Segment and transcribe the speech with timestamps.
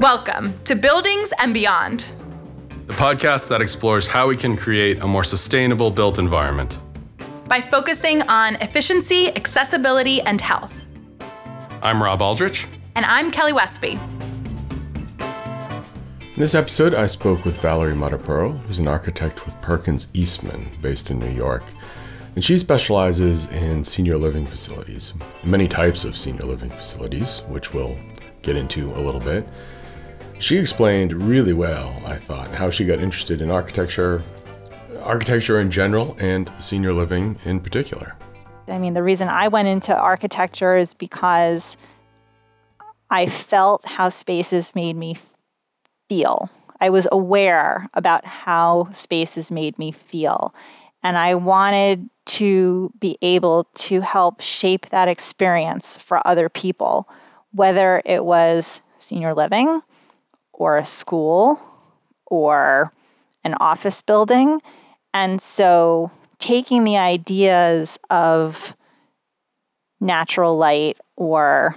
[0.00, 2.06] Welcome to Buildings and Beyond,
[2.86, 6.76] the podcast that explores how we can create a more sustainable built environment
[7.46, 10.84] by focusing on efficiency, accessibility, and health.
[11.82, 12.66] I'm Rob Aldrich.
[12.96, 13.98] And I'm Kelly Westby.
[15.20, 21.10] In this episode, I spoke with Valerie Matapuro, who's an architect with Perkins Eastman, based
[21.10, 21.62] in New York.
[22.34, 25.12] And she specializes in senior living facilities,
[25.42, 27.96] many types of senior living facilities, which we'll
[28.42, 29.46] get into a little bit.
[30.38, 34.22] She explained really well, I thought, how she got interested in architecture,
[35.02, 38.16] architecture in general, and senior living in particular.
[38.68, 41.76] I mean, the reason I went into architecture is because
[43.10, 45.18] I felt how spaces made me
[46.08, 46.48] feel.
[46.80, 50.54] I was aware about how spaces made me feel.
[51.02, 57.08] And I wanted to be able to help shape that experience for other people,
[57.52, 59.80] whether it was senior living
[60.52, 61.58] or a school
[62.26, 62.92] or
[63.44, 64.60] an office building.
[65.14, 68.74] And so taking the ideas of
[70.00, 71.76] natural light or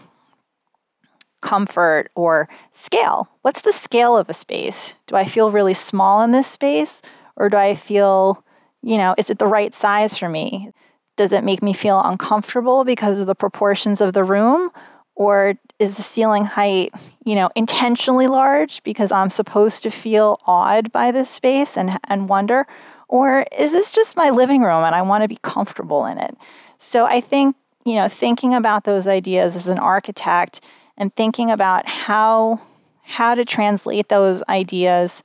[1.42, 3.28] comfort or scale.
[3.42, 4.94] What's the scale of a space?
[5.08, 7.02] Do I feel really small in this space
[7.36, 8.44] or do I feel,
[8.84, 10.72] you know, is it the right size for me?
[11.16, 14.70] Does it make me feel uncomfortable because of the proportions of the room
[15.16, 20.92] or is the ceiling height, you know, intentionally large because I'm supposed to feel awed
[20.92, 22.66] by this space and, and wonder?
[23.08, 26.36] Or is this just my living room and I want to be comfortable in it?
[26.80, 30.62] So I think, you know, thinking about those ideas as an architect
[30.98, 32.62] and thinking about how
[33.06, 35.24] how to translate those ideas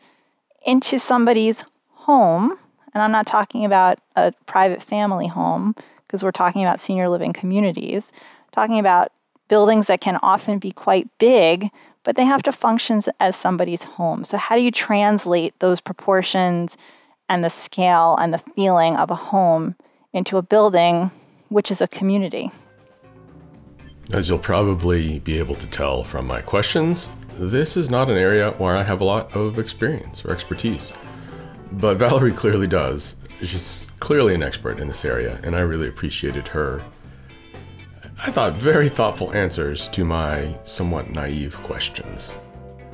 [0.66, 2.58] into somebody's home,
[2.94, 5.74] and I'm not talking about a private family home
[6.06, 8.12] because we're talking about senior living communities,
[8.52, 9.12] talking about
[9.48, 11.70] buildings that can often be quite big,
[12.04, 14.24] but they have to function as somebody's home.
[14.24, 16.76] So, how do you translate those proportions
[17.28, 19.76] and the scale and the feeling of a home
[20.12, 21.10] into a building,
[21.48, 22.50] which is a community?
[24.10, 28.52] As you'll probably be able to tell from my questions, this is not an area
[28.52, 30.94] where I have a lot of experience or expertise.
[31.72, 33.16] But Valerie clearly does.
[33.42, 36.80] She's clearly an expert in this area, and I really appreciated her
[38.20, 42.32] I thought, very thoughtful answers to my somewhat naive questions.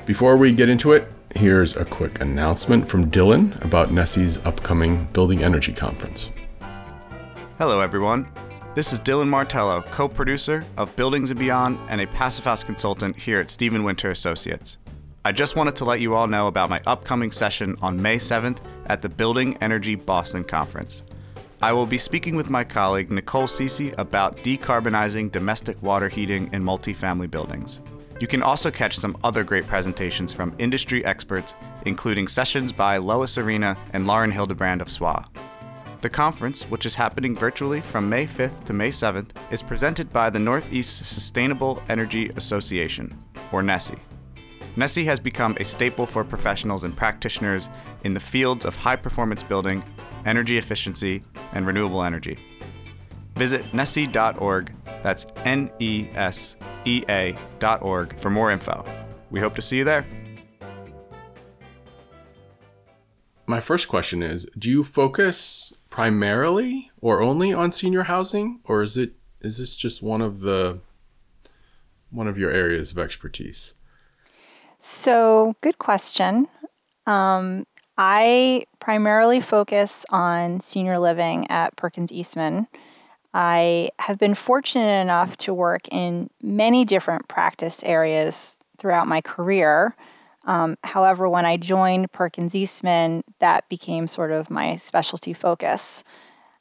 [0.05, 5.43] Before we get into it, here's a quick announcement from Dylan about NESEA's upcoming Building
[5.43, 6.29] Energy Conference.
[7.57, 8.27] Hello, everyone.
[8.75, 13.39] This is Dylan Martello, co producer of Buildings and Beyond and a House consultant here
[13.39, 14.77] at Steven Winter Associates.
[15.25, 18.59] I just wanted to let you all know about my upcoming session on May 7th
[18.85, 21.01] at the Building Energy Boston Conference.
[21.63, 26.63] I will be speaking with my colleague Nicole Ceci about decarbonizing domestic water heating in
[26.63, 27.81] multifamily buildings.
[28.21, 31.55] You can also catch some other great presentations from industry experts,
[31.87, 35.25] including sessions by Lois Arena and Lauren Hildebrand of SWA.
[36.01, 40.29] The conference, which is happening virtually from May 5th to May 7th, is presented by
[40.29, 43.17] the Northeast Sustainable Energy Association,
[43.51, 43.97] or NESEA.
[44.75, 47.69] NESEA has become a staple for professionals and practitioners
[48.03, 49.81] in the fields of high performance building,
[50.25, 52.37] energy efficiency, and renewable energy.
[53.35, 58.83] Visit NESEA.org, that's N E S E A.org, for more info.
[59.31, 60.05] We hope to see you there.
[63.47, 68.97] My first question is Do you focus primarily or only on senior housing, or is
[68.97, 70.79] it is this just one of the
[72.09, 73.75] one of your areas of expertise?
[74.87, 76.47] So, good question.
[77.07, 77.65] Um,
[77.97, 82.67] I primarily focus on senior living at Perkins Eastman.
[83.33, 89.95] I have been fortunate enough to work in many different practice areas throughout my career.
[90.43, 96.03] Um, however, when I joined Perkins Eastman, that became sort of my specialty focus.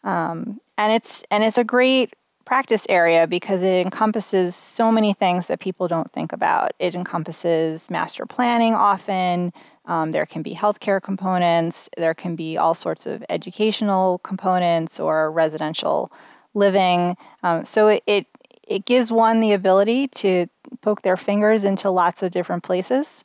[0.02, 2.14] Um, and it's and it's a great
[2.44, 6.72] practice area because it encompasses so many things that people don't think about.
[6.78, 9.52] It encompasses master planning often.
[9.86, 11.88] Um, there can be healthcare components.
[11.96, 16.10] There can be all sorts of educational components or residential
[16.54, 17.16] living.
[17.42, 18.26] Um, so it, it
[18.66, 20.46] it gives one the ability to
[20.80, 23.24] poke their fingers into lots of different places.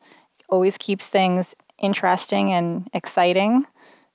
[0.49, 3.65] Always keeps things interesting and exciting,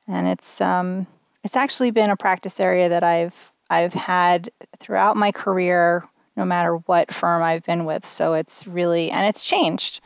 [0.06, 1.06] and it's um,
[1.42, 6.04] it's actually been a practice area that I've I've had throughout my career,
[6.36, 8.06] no matter what firm I've been with.
[8.06, 10.00] So it's really, and it's changed.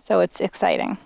[0.00, 0.98] So it's exciting.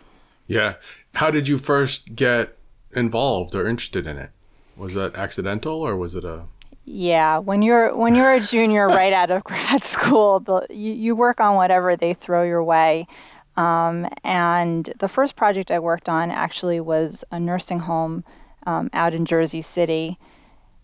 [0.46, 0.74] Yeah.
[1.14, 2.56] How did you first get
[2.94, 4.30] involved or interested in it?
[4.76, 6.44] Was that accidental or was it a
[6.84, 11.16] Yeah, when you're when you're a junior right out of grad school, the, you, you
[11.16, 13.06] work on whatever they throw your way.
[13.56, 18.24] Um, and the first project I worked on actually was a nursing home
[18.66, 20.18] um, out in Jersey City.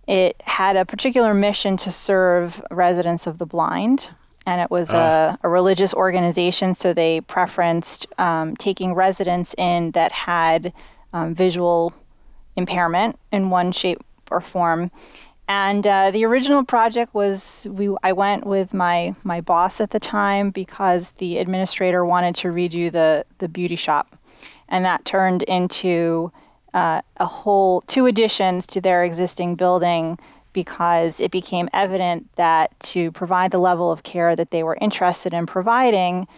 [0.06, 4.08] It had a particular mission to serve residents of the blind,
[4.46, 10.12] and it was a, a, religious organization, so they preferenced um, taking residents in that
[10.12, 10.72] had
[11.12, 11.92] um, visual
[12.54, 13.98] impairment in one shape
[14.30, 14.92] or form.
[15.48, 17.94] And uh, the original project was we.
[18.02, 22.90] I went with my my boss at the time because the administrator wanted to redo
[22.90, 24.18] the the beauty shop,
[24.68, 26.32] and that turned into
[26.76, 30.18] uh, a whole two additions to their existing building
[30.52, 35.32] because it became evident that to provide the level of care that they were interested
[35.32, 36.28] in providing,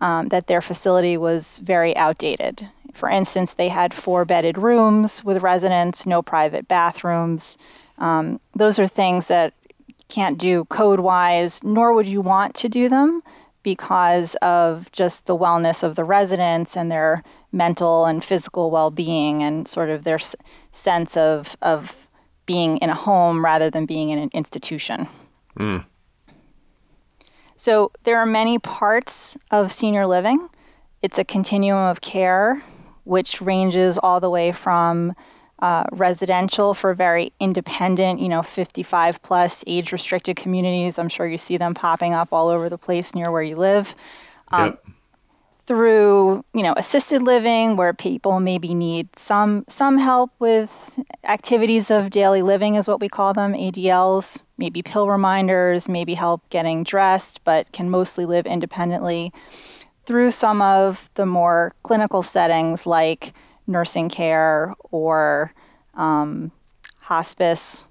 [0.00, 2.66] um, that their facility was very outdated.
[2.94, 7.58] For instance, they had four bedded rooms with residents, no private bathrooms.
[7.98, 9.52] Um, those are things that
[10.08, 13.22] can't do code wise, nor would you want to do them
[13.62, 17.22] because of just the wellness of the residents and their
[17.52, 20.34] mental and physical well being and sort of their s-
[20.72, 22.08] sense of, of
[22.46, 25.06] being in a home rather than being in an institution.
[25.58, 25.84] Mm.
[27.56, 30.48] So there are many parts of senior living.
[31.02, 32.62] It's a continuum of care,
[33.04, 35.14] which ranges all the way from
[35.60, 40.98] uh, residential for very independent, you know, 55 plus age restricted communities.
[40.98, 43.94] I'm sure you see them popping up all over the place near where you live.
[44.50, 44.91] Um, yep.
[45.72, 50.70] Through you know assisted living, where people maybe need some some help with
[51.24, 54.42] activities of daily living, is what we call them, ADLs.
[54.58, 59.32] Maybe pill reminders, maybe help getting dressed, but can mostly live independently.
[60.04, 63.32] Through some of the more clinical settings, like
[63.66, 65.54] nursing care or
[65.94, 66.52] um,
[66.98, 67.86] hospice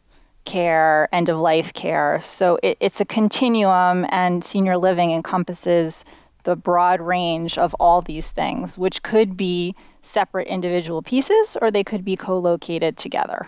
[0.45, 2.19] care, end of life care.
[2.21, 6.05] So it, it's a continuum, and senior living encompasses
[6.43, 11.83] the broad range of all these things, which could be separate individual pieces or they
[11.83, 13.47] could be co located together.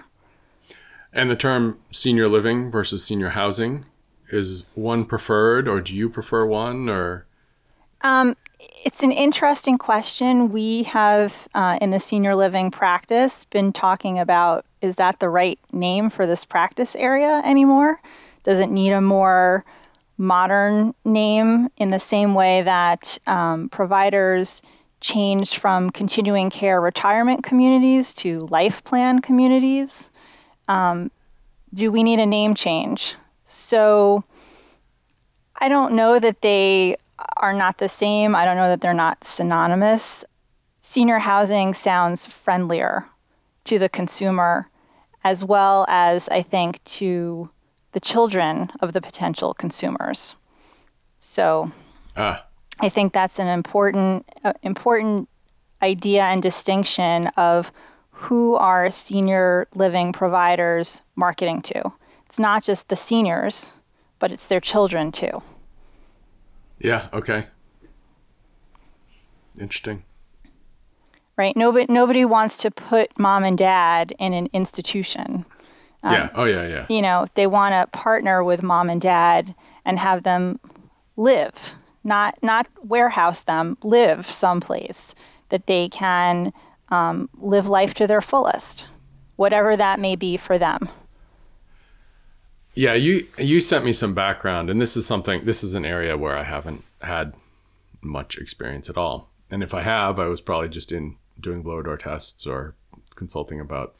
[1.11, 3.85] And the term senior living versus senior housing
[4.29, 7.25] is one preferred, or do you prefer one, or?
[8.01, 8.35] Um,
[8.83, 10.51] it's an interesting question.
[10.51, 15.59] We have, uh, in the senior living practice, been talking about is that the right
[15.71, 18.01] name for this practice area anymore?
[18.43, 19.63] Does it need a more
[20.17, 24.61] modern name in the same way that um, providers
[25.01, 30.09] changed from continuing care retirement communities to life plan communities?
[30.67, 31.11] Um,
[31.73, 33.15] do we need a name change?
[33.45, 34.23] So
[35.59, 36.95] I don't know that they
[37.37, 38.35] are not the same.
[38.35, 40.25] I don't know that they're not synonymous.
[40.81, 43.05] Senior housing sounds friendlier
[43.65, 44.69] to the consumer,
[45.23, 47.49] as well as, I think, to
[47.93, 50.35] the children of the potential consumers.
[51.19, 51.71] So
[52.17, 52.45] ah.
[52.79, 55.29] I think that's an important, uh, important
[55.81, 57.71] idea and distinction of
[58.11, 61.91] who are senior living providers marketing to.
[62.25, 63.73] It's not just the seniors,
[64.19, 65.41] but it's their children too.
[66.79, 67.07] Yeah.
[67.13, 67.47] Okay.
[69.59, 70.03] Interesting.
[71.35, 71.55] Right.
[71.55, 75.45] Nobody nobody wants to put mom and dad in an institution.
[76.03, 76.29] Um, yeah.
[76.35, 76.67] Oh yeah.
[76.67, 76.85] Yeah.
[76.89, 79.55] You know, they want to partner with mom and dad
[79.85, 80.59] and have them
[81.15, 81.71] live,
[82.03, 85.15] not not warehouse them, live someplace
[85.49, 86.51] that they can
[86.89, 88.85] um, live life to their fullest,
[89.35, 90.89] whatever that may be for them.
[92.75, 95.45] Yeah, you you sent me some background, and this is something.
[95.45, 97.33] This is an area where I haven't had
[98.01, 99.29] much experience at all.
[99.49, 102.75] And if I have, I was probably just in doing blower door tests or
[103.15, 103.95] consulting about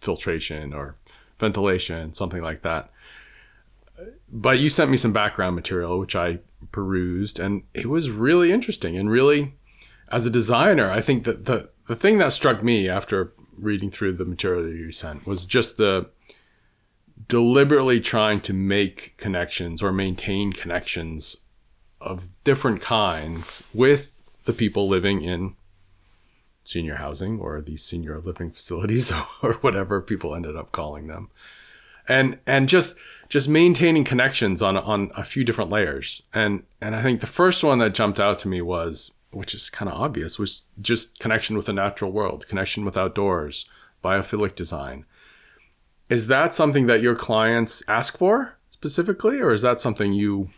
[0.00, 0.96] filtration or
[1.44, 2.90] ventilation, something like that.
[4.30, 6.40] But you sent me some background material, which I
[6.72, 8.96] perused, and it was really interesting.
[8.96, 9.54] And really,
[10.08, 14.14] as a designer, I think that the the thing that struck me after reading through
[14.14, 16.10] the material you sent was just the
[17.28, 21.36] deliberately trying to make connections or maintain connections
[22.00, 25.54] of different kinds with the people living in
[26.64, 31.30] senior housing or these senior living facilities or whatever people ended up calling them.
[32.08, 32.96] And and just
[33.28, 36.22] just maintaining connections on on a few different layers.
[36.32, 39.68] And and i think the first one that jumped out to me was which is
[39.68, 43.66] kind of obvious was just connection with the natural world connection with outdoors
[44.04, 45.06] biophilic design.
[46.10, 50.50] Is that something that your clients ask for specifically, or is that something you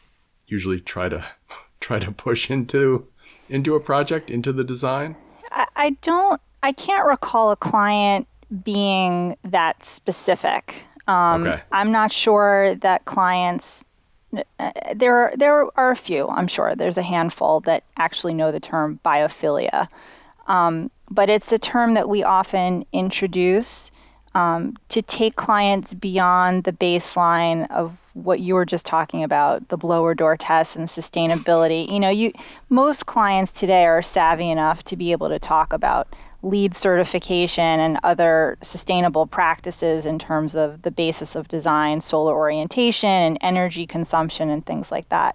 [0.48, 1.24] usually try to
[1.80, 3.06] try to push into
[3.48, 5.16] into a project, into the design?
[5.50, 6.40] I, I don't.
[6.62, 8.26] I can't recall a client
[8.64, 10.82] being that specific.
[11.06, 11.62] Um, okay.
[11.72, 13.84] I'm not sure that clients.
[14.58, 16.28] Uh, there, are, there are a few.
[16.28, 19.88] I'm sure there's a handful that actually know the term biophilia,
[20.46, 23.90] um, but it's a term that we often introduce
[24.36, 29.78] um, to take clients beyond the baseline of what you were just talking about, the
[29.78, 31.90] blower door test and sustainability.
[31.90, 32.32] You know, you
[32.68, 37.98] most clients today are savvy enough to be able to talk about LEED certification and
[38.04, 44.50] other sustainable practices in terms of the basis of design, solar orientation, and energy consumption,
[44.50, 45.34] and things like that.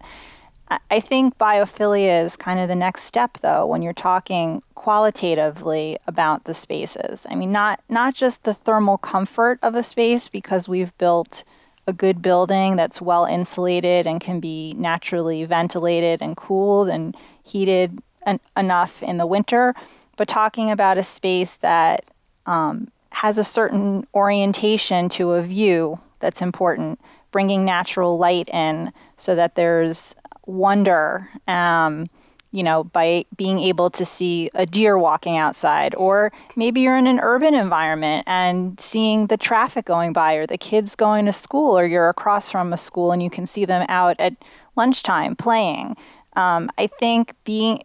[0.89, 6.45] I think biophilia is kind of the next step, though, when you're talking qualitatively about
[6.45, 7.27] the spaces.
[7.29, 11.43] I mean, not not just the thermal comfort of a space, because we've built
[11.87, 18.01] a good building that's well insulated and can be naturally ventilated and cooled and heated
[18.25, 19.73] en- enough in the winter,
[20.15, 22.05] but talking about a space that
[22.45, 26.99] um, has a certain orientation to a view that's important,
[27.31, 31.29] bringing natural light in so that there's wonder.
[31.47, 32.09] Um,
[32.53, 37.07] you know, by being able to see a deer walking outside, or maybe you're in
[37.07, 41.77] an urban environment and seeing the traffic going by, or the kids going to school,
[41.77, 44.33] or you're across from a school and you can see them out at
[44.75, 45.95] lunchtime playing.
[46.35, 47.83] Um, I think being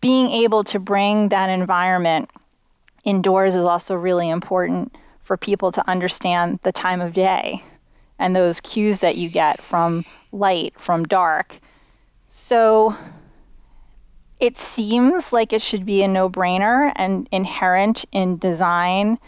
[0.00, 2.30] being able to bring that environment
[3.04, 7.62] indoors is also really important for people to understand the time of day
[8.18, 11.58] and those cues that you get from light, from dark.
[12.28, 12.96] So
[14.38, 19.18] it seems like it should be a no brainer and inherent in design,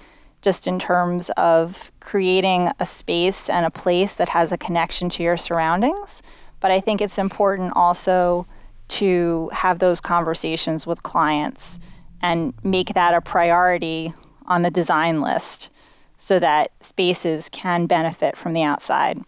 [0.42, 5.22] just in terms of creating a space and a place that has a connection to
[5.22, 6.22] your surroundings.
[6.60, 8.46] But I think it's important also
[8.88, 11.78] to have those conversations with clients
[12.20, 14.12] and make that a priority
[14.46, 15.70] on the design list
[16.18, 19.20] so that spaces can benefit from the outside.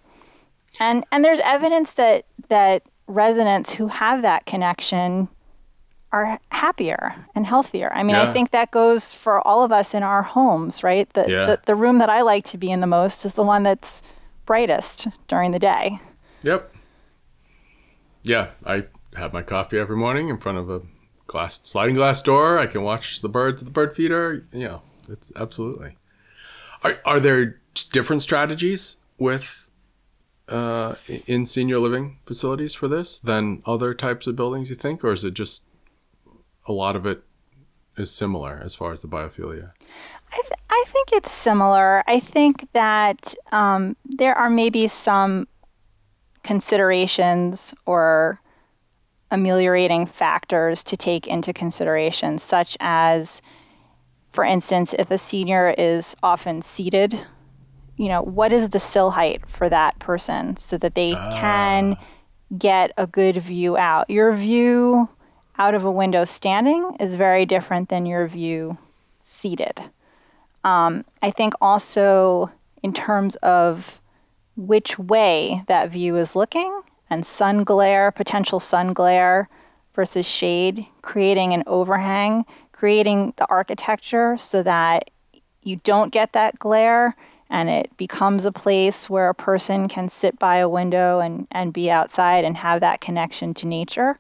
[0.78, 5.28] And and there's evidence that that residents who have that connection
[6.12, 7.92] are happier and healthier.
[7.92, 8.28] I mean, Yeah.
[8.28, 11.08] I think that goes for all of us in our homes, right?
[11.12, 11.46] The, Yeah.
[11.46, 14.02] the the room that I like to be in the most is the one that's
[14.46, 16.00] brightest during the day.
[16.42, 16.74] Yep.
[18.22, 18.84] Yeah, I
[19.16, 20.82] have my coffee every morning in front of a
[21.26, 22.58] glass sliding glass door.
[22.58, 24.44] I can watch the birds at the bird feeder.
[24.52, 25.96] You know, it's absolutely.
[26.82, 27.60] Are are there
[27.92, 29.59] different strategies with
[30.50, 30.94] uh,
[31.26, 34.70] in senior living facilities for this than other types of buildings?
[34.70, 35.64] You think, or is it just
[36.66, 37.22] a lot of it
[37.96, 39.72] is similar as far as the biophilia?
[40.32, 42.02] I, th- I think it's similar.
[42.06, 45.48] I think that um, there are maybe some
[46.42, 48.40] considerations or
[49.30, 53.42] ameliorating factors to take into consideration, such as,
[54.32, 57.20] for instance, if a senior is often seated,
[58.00, 61.98] you know, what is the sill height for that person so that they can
[62.56, 64.08] get a good view out?
[64.08, 65.10] Your view
[65.58, 68.78] out of a window standing is very different than your view
[69.20, 69.82] seated.
[70.64, 72.50] Um, I think also
[72.82, 74.00] in terms of
[74.56, 76.80] which way that view is looking
[77.10, 79.50] and sun glare, potential sun glare
[79.94, 85.10] versus shade, creating an overhang, creating the architecture so that
[85.62, 87.14] you don't get that glare
[87.50, 91.72] and it becomes a place where a person can sit by a window and, and
[91.72, 94.18] be outside and have that connection to nature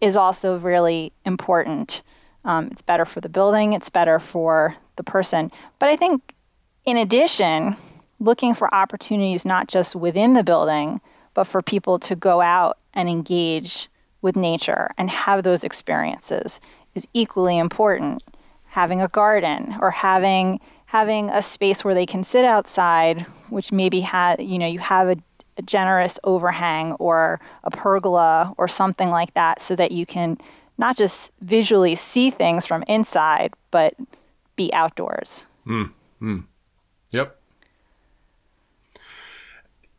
[0.00, 2.02] is also really important.
[2.44, 5.52] Um, it's better for the building, it's better for the person.
[5.78, 6.34] But I think,
[6.84, 7.76] in addition,
[8.18, 11.00] looking for opportunities not just within the building,
[11.32, 13.88] but for people to go out and engage
[14.20, 16.60] with nature and have those experiences
[16.94, 18.22] is equally important.
[18.66, 20.60] Having a garden or having
[20.94, 25.08] having a space where they can sit outside, which maybe had you know you have
[25.08, 25.16] a,
[25.56, 30.38] a generous overhang or a pergola or something like that, so that you can
[30.78, 33.94] not just visually see things from inside, but
[34.54, 35.46] be outdoors.
[37.10, 37.40] Yep.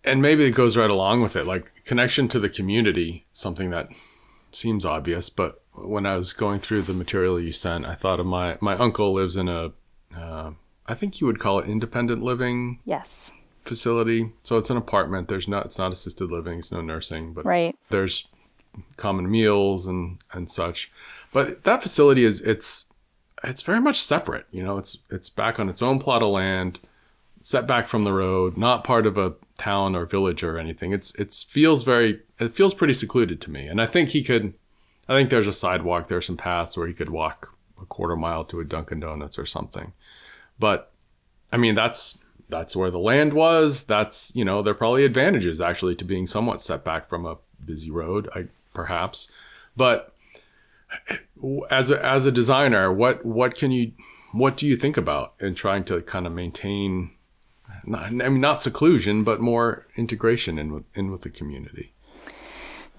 [0.05, 3.89] And maybe it goes right along with it, like connection to the community, something that
[4.51, 8.25] seems obvious, but when I was going through the material you sent, I thought of
[8.25, 9.73] my my uncle lives in a,
[10.15, 10.51] uh,
[10.87, 13.31] I think you would call it independent living Yes,
[13.63, 14.31] facility.
[14.43, 15.27] So it's an apartment.
[15.27, 16.59] There's not it's not assisted living.
[16.59, 17.75] It's no nursing, but right.
[17.89, 18.27] there's
[18.97, 20.91] common meals and and such.
[21.33, 22.85] But that facility is it's
[23.43, 24.45] it's very much separate.
[24.51, 26.79] You know, it's it's back on its own plot of land,
[27.41, 30.91] set back from the road, not part of a town or village or anything.
[30.91, 33.67] It's it's feels very it feels pretty secluded to me.
[33.67, 34.53] And I think he could
[35.07, 38.43] I think there's a sidewalk, there's some paths where he could walk a quarter mile
[38.45, 39.93] to a Dunkin' Donuts or something.
[40.59, 40.91] But
[41.51, 42.17] I mean that's
[42.49, 43.83] that's where the land was.
[43.83, 47.37] That's, you know, there are probably advantages actually to being somewhat set back from a
[47.63, 49.29] busy road, I, perhaps.
[49.75, 50.13] But
[51.69, 53.93] as a, as a designer, what, what can you,
[54.31, 57.11] what do you think about in trying to kind of maintain,
[57.85, 61.93] not, I mean, not seclusion, but more integration in with, in with the community?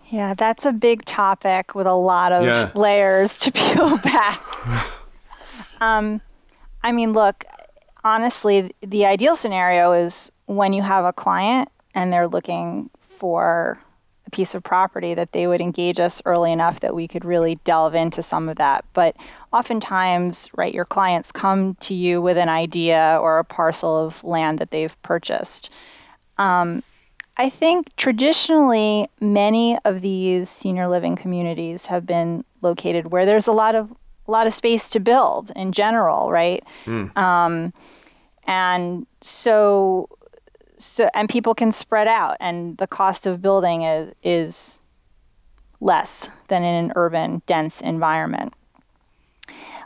[0.07, 2.71] Yeah, that's a big topic with a lot of yeah.
[2.75, 4.41] layers to peel back.
[5.81, 6.21] um,
[6.87, 7.45] I mean, look,
[8.05, 13.81] honestly, the ideal scenario is when you have a client and they're looking for
[14.25, 17.57] a piece of property that they would engage us early enough that we could really
[17.65, 18.85] delve into some of that.
[18.93, 19.17] But
[19.53, 24.61] oftentimes, right, your clients come to you with an idea or a parcel of land
[24.61, 25.71] that they've purchased.
[26.39, 26.85] Um,
[27.37, 33.53] I think traditionally, many of these senior living communities have been located where there's a
[33.53, 33.93] lot of
[34.27, 36.63] a lot of space to build in general, right?
[36.85, 37.17] Mm.
[37.17, 37.73] Um,
[38.47, 40.09] and so,
[40.77, 44.83] so and people can spread out, and the cost of building is is
[45.81, 48.55] less than in an urban, dense environment.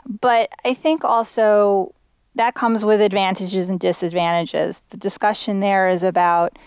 [0.05, 1.93] But I think also
[2.35, 4.81] that comes with advantages and disadvantages.
[4.89, 6.57] The discussion there is about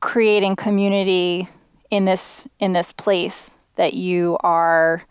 [0.00, 1.48] creating community
[1.90, 5.04] in this in this place that you are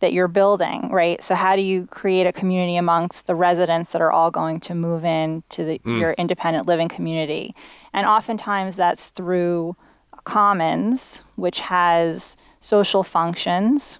[0.00, 1.22] that you're building, right?
[1.22, 4.74] So how do you create a community amongst the residents that are all going to
[4.74, 6.00] move in to the, mm.
[6.00, 7.54] your independent living community?
[7.92, 9.76] And oftentimes that's through
[10.24, 13.98] commons, which has social functions,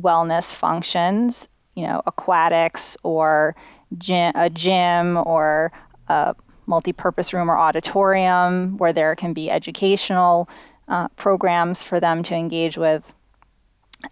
[0.00, 3.54] wellness functions, you know, aquatics or
[3.98, 5.72] gym, a gym or
[6.08, 6.34] a
[6.66, 10.48] multi-purpose room or auditorium where there can be educational
[10.88, 13.14] uh, programs for them to engage with.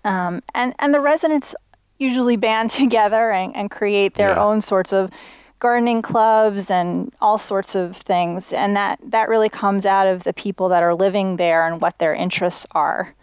[0.05, 1.55] Um, and, and the residents
[1.99, 4.43] usually band together and, and create their yeah.
[4.43, 5.11] own sorts of
[5.59, 8.53] gardening clubs and all sorts of things.
[8.53, 11.99] And that, that really comes out of the people that are living there and what
[11.99, 13.15] their interests are.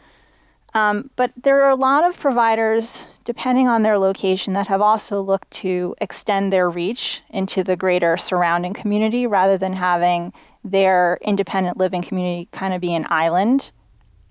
[0.73, 5.21] Um, but there are a lot of providers, depending on their location, that have also
[5.21, 11.77] looked to extend their reach into the greater surrounding community rather than having their independent
[11.77, 13.71] living community kind of be an island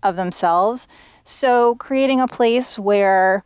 [0.05, 0.87] of themselves.
[1.29, 3.45] So, creating a place where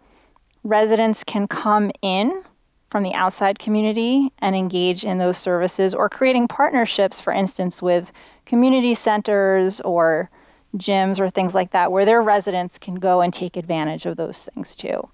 [0.64, 2.42] residents can come in
[2.90, 8.12] from the outside community and engage in those services, or creating partnerships, for instance, with
[8.44, 10.28] community centers or
[10.76, 14.44] gyms or things like that, where their residents can go and take advantage of those
[14.52, 15.08] things too.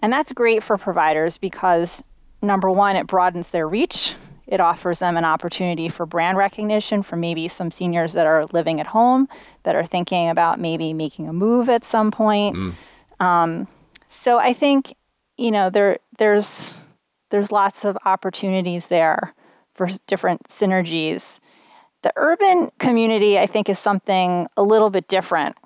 [0.00, 2.02] And that's great for providers because,
[2.40, 4.14] number one, it broadens their reach
[4.46, 8.80] it offers them an opportunity for brand recognition for maybe some seniors that are living
[8.80, 9.28] at home
[9.64, 12.56] that are thinking about maybe making a move at some point.
[12.56, 12.74] Mm.
[13.24, 13.68] Um,
[14.06, 14.94] so I think
[15.36, 16.74] you know there there's
[17.30, 19.34] there's lots of opportunities there
[19.74, 21.40] for different synergies.
[22.02, 25.56] The urban community, I think, is something a little bit different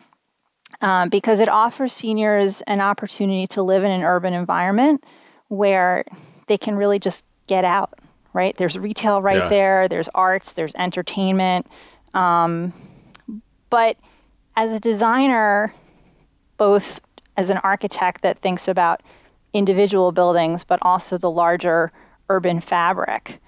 [0.81, 5.05] um, because it offers seniors an opportunity to live in an urban environment
[5.49, 6.05] where
[6.47, 8.00] they can really just get out
[8.33, 8.57] right?
[8.57, 9.49] There's retail right yeah.
[9.49, 11.67] there, there's arts, there's entertainment.
[12.15, 12.73] Um,
[13.71, 13.97] but
[14.57, 15.73] as a designer,
[16.57, 17.01] both
[17.37, 19.03] as an architect that thinks about
[19.53, 21.93] individual buildings, but also the larger
[22.29, 23.41] urban fabric,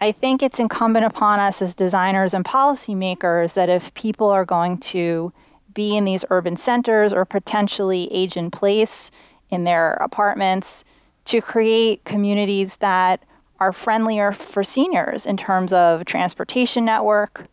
[0.00, 4.78] I think it's incumbent upon us as designers and policymakers that if people are going
[4.78, 5.32] to
[5.74, 9.10] be in these urban centers or potentially age in place
[9.50, 10.84] in their apartments,
[11.26, 13.22] to create communities that
[13.60, 17.46] are friendlier for seniors in terms of transportation network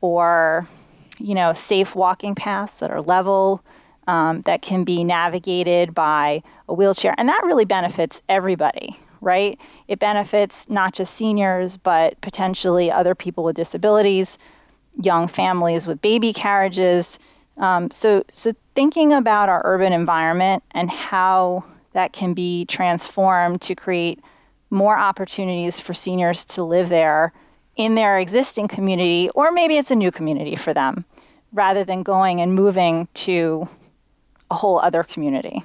[0.00, 0.68] or
[1.18, 3.62] you know safe walking paths that are level
[4.06, 7.14] um, that can be navigated by a wheelchair.
[7.16, 9.58] And that really benefits everybody right?
[9.88, 14.36] It benefits not just seniors but potentially other people with disabilities
[15.02, 17.18] young families with baby carriages.
[17.56, 23.74] Um, so so thinking about our urban environment and how that can be transformed to
[23.74, 24.20] create
[24.74, 27.32] more opportunities for seniors to live there
[27.76, 31.04] in their existing community, or maybe it's a new community for them,
[31.52, 33.66] rather than going and moving to
[34.50, 35.62] a whole other community.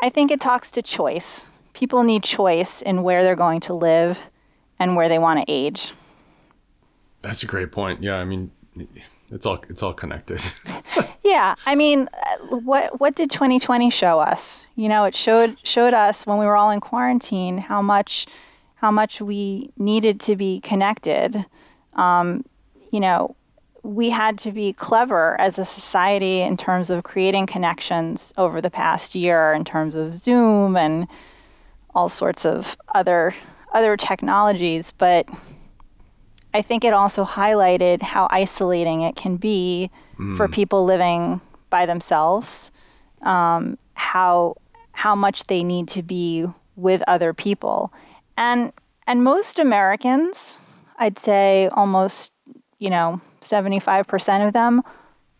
[0.00, 1.46] I think it talks to choice.
[1.72, 4.18] People need choice in where they're going to live
[4.78, 5.92] and where they want to age.
[7.22, 8.02] That's a great point.
[8.02, 8.50] Yeah, I mean,
[9.30, 10.42] it's all it's all connected.
[11.24, 12.08] yeah, I mean,
[12.48, 14.66] what what did 2020 show us?
[14.76, 18.26] You know, it showed showed us when we were all in quarantine how much
[18.76, 21.44] how much we needed to be connected.
[21.94, 22.44] Um,
[22.92, 23.34] you know,
[23.82, 28.70] we had to be clever as a society in terms of creating connections over the
[28.70, 31.08] past year, in terms of Zoom and
[31.94, 33.34] all sorts of other
[33.72, 35.28] other technologies, but
[36.56, 39.90] I think it also highlighted how isolating it can be
[40.38, 42.70] for people living by themselves.
[43.20, 44.56] Um, how
[44.92, 47.92] how much they need to be with other people,
[48.38, 48.72] and
[49.06, 50.56] and most Americans,
[50.96, 52.32] I'd say almost
[52.78, 54.82] you know seventy five percent of them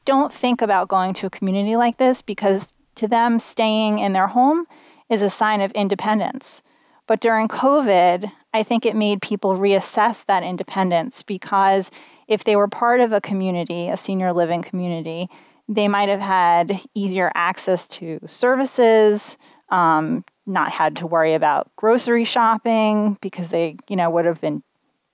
[0.04, 4.28] don't think about going to a community like this because to them staying in their
[4.28, 4.66] home
[5.08, 6.60] is a sign of independence.
[7.06, 11.90] But during COVID, I think it made people reassess that independence because
[12.26, 15.28] if they were part of a community, a senior living community,
[15.68, 19.36] they might have had easier access to services,
[19.68, 24.62] um, not had to worry about grocery shopping because they, you know, would have been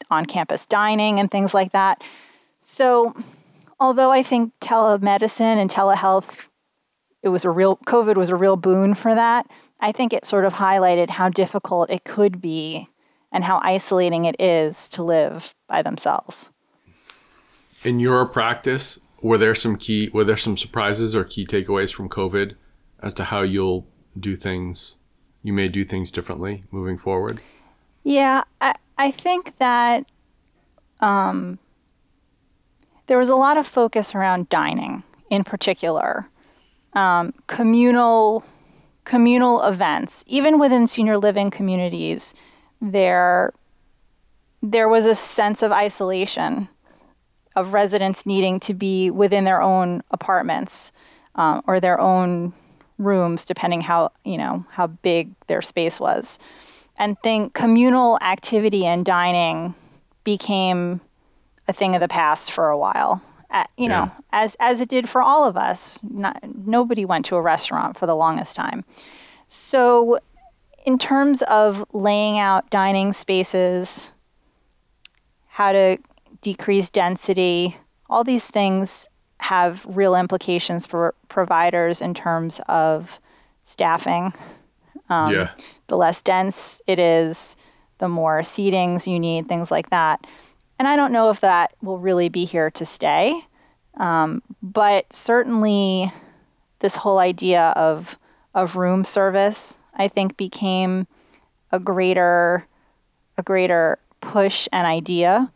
[0.09, 2.01] on campus dining and things like that.
[2.63, 3.13] So,
[3.81, 6.47] although I think telemedicine and telehealth,
[7.25, 9.51] it was a real COVID was a real boon for that.
[9.81, 12.87] I think it sort of highlighted how difficult it could be
[13.33, 16.51] and how isolating it is to live by themselves.
[17.83, 22.09] In your practice, were there some key were there some surprises or key takeaways from
[22.09, 22.55] COVID
[23.01, 23.87] as to how you'll
[24.19, 24.99] do things
[25.43, 27.41] you may do things differently moving forward?
[28.05, 30.07] Yeah, I, I think that
[31.01, 31.59] um,
[33.07, 36.29] there was a lot of focus around dining in particular,
[36.93, 38.45] um, communal
[39.05, 42.35] communal events, even within senior living communities.
[42.83, 43.55] There,
[44.61, 46.69] there was a sense of isolation
[47.57, 50.93] of residents needing to be within their own apartments
[51.35, 52.53] um, or their own
[52.99, 56.39] rooms, depending how you know how big their space was.
[56.99, 59.75] And think communal activity and dining
[60.25, 61.01] became
[61.69, 63.23] a thing of the past for a while.
[63.51, 65.99] Uh, you know, as as it did for all of us.
[66.03, 68.85] Not, nobody went to a restaurant for the longest time.
[69.49, 70.19] So,
[70.85, 74.13] in terms of laying out dining spaces,
[75.49, 75.99] how to
[76.41, 77.77] decrease density,
[78.09, 83.21] all these things have real implications for providers in terms of
[83.65, 84.33] staffing.
[85.09, 85.51] Um, yeah.
[85.89, 87.57] The less dense it is,
[87.99, 90.27] the more seatings you need, things like that.
[90.79, 93.41] And I don't know if that will really be here to stay,
[93.99, 96.11] um, but certainly
[96.81, 98.17] this whole idea of
[98.55, 101.07] of room service, I think, became
[101.71, 102.67] a greater
[103.39, 105.51] a greater push and idea.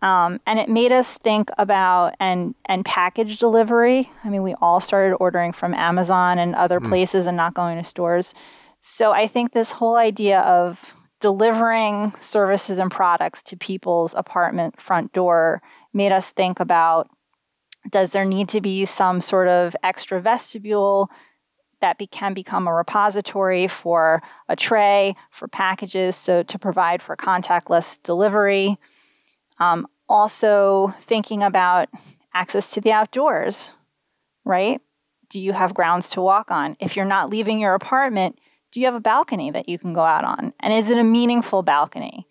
[0.00, 4.10] Um, and it made us think about and and package delivery.
[4.24, 7.84] I mean, we all started ordering from Amazon and other places and not going to
[7.84, 8.34] stores.
[8.80, 15.12] So I think this whole idea of delivering services and products to people's apartment front
[15.12, 15.60] door
[15.92, 17.10] made us think about
[17.90, 21.10] does there need to be some sort of extra vestibule
[21.80, 27.16] that be, can become a repository for a tray for packages so to provide for
[27.16, 28.76] contactless delivery
[29.58, 31.88] um, also thinking about
[32.34, 33.70] access to the outdoors
[34.44, 34.80] right
[35.30, 38.38] do you have grounds to walk on if you're not leaving your apartment
[38.70, 40.52] do you have a balcony that you can go out on?
[40.60, 42.26] And is it a meaningful balcony?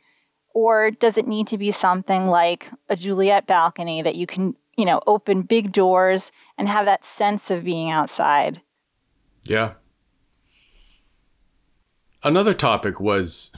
[0.54, 4.86] Or does it need to be something like a Juliet balcony that you can, you
[4.86, 8.62] know, open big doors and have that sense of being outside?
[9.50, 9.74] Yeah.
[12.24, 13.52] Another topic was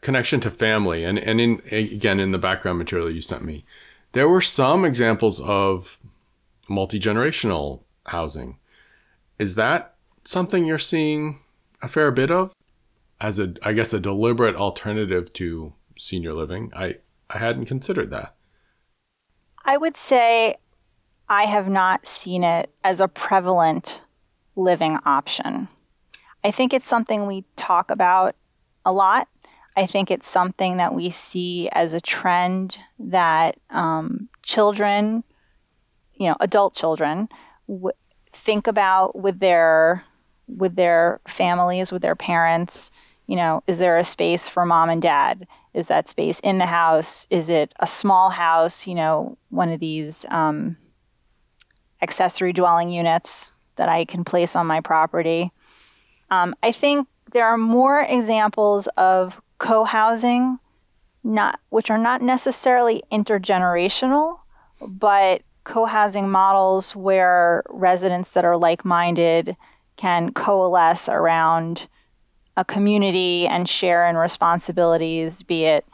[0.00, 3.64] connection to family and and in again in the background material you sent me
[4.12, 5.98] there were some examples of
[6.68, 8.56] multi-generational housing
[9.40, 11.40] is that something you're seeing
[11.82, 12.54] a fair bit of
[13.20, 16.72] as a I guess a deliberate alternative to senior living.
[16.74, 16.96] I
[17.30, 18.34] I hadn't considered that.
[19.64, 20.56] I would say
[21.28, 24.02] I have not seen it as a prevalent
[24.56, 25.68] living option.
[26.44, 28.36] I think it's something we talk about
[28.84, 29.28] a lot.
[29.76, 35.24] I think it's something that we see as a trend that um, children,
[36.14, 37.28] you know, adult children,
[37.68, 37.92] w-
[38.32, 40.04] think about with their
[40.48, 42.90] with their families, with their parents.
[43.26, 45.46] You know, is there a space for mom and dad?
[45.72, 47.26] Is that space in the house?
[47.30, 48.86] Is it a small house?
[48.86, 50.76] You know, one of these um,
[52.02, 55.50] accessory dwelling units that I can place on my property.
[56.30, 60.58] Um, I think there are more examples of co-housing,
[61.24, 64.38] not which are not necessarily intergenerational,
[64.86, 69.56] but co-housing models where residents that are like-minded
[69.96, 71.86] can coalesce around
[72.56, 75.86] a community and share in responsibilities, be it